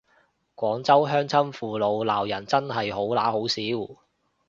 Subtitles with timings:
[0.55, 4.01] 廣州鄉親父老鬧人真係好嗱好笑